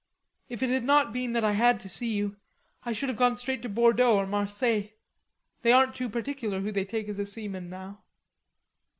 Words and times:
If 0.49 0.63
it 0.63 0.71
had 0.71 0.83
not 0.83 1.13
been 1.13 1.33
that 1.33 1.43
I 1.43 1.51
had 1.51 1.79
to 1.81 1.87
see 1.87 2.15
you, 2.15 2.35
I 2.83 2.91
should 2.91 3.07
have 3.07 3.19
gone 3.19 3.35
straight 3.35 3.61
to 3.61 3.69
Bordeaux 3.69 4.17
or 4.17 4.25
Marseilles. 4.25 4.89
They 5.61 5.71
aren't 5.71 5.93
too 5.93 6.09
particular 6.09 6.61
who 6.61 6.71
they 6.71 6.85
take 6.85 7.07
as 7.07 7.19
a 7.19 7.25
seaman 7.27 7.69
now." 7.69 8.01